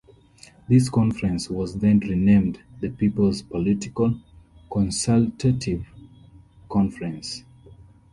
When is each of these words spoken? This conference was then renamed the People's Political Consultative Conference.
This 0.67 0.89
conference 0.89 1.47
was 1.47 1.75
then 1.77 1.99
renamed 1.99 2.59
the 2.79 2.89
People's 2.89 3.43
Political 3.43 4.19
Consultative 4.67 5.85
Conference. 6.67 7.43